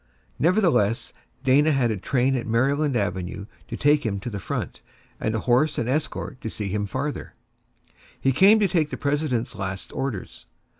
[0.39, 1.13] Nevertheless,
[1.43, 4.81] Dana had a train at Maryland Avenue to take him to the front,
[5.19, 7.35] and a horse and escort to see him farther;
[8.19, 10.47] he came to take the President's last orders.